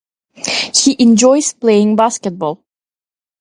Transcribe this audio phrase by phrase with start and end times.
[0.73, 2.63] He enjoys playing basketball.